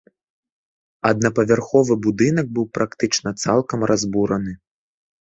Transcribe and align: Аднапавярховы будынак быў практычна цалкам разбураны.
Аднапавярховы 1.09 1.93
будынак 2.07 2.51
быў 2.57 2.65
практычна 2.81 3.37
цалкам 3.45 3.79
разбураны. 3.97 4.53